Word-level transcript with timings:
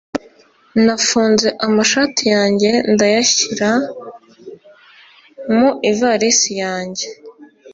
Nafunze 0.85 1.47
amashati 1.67 2.23
yanjye 2.33 2.69
ndayashyira 2.93 3.69
mu 5.55 5.67
ivarisi 5.89 6.51
yanjye. 6.63 7.05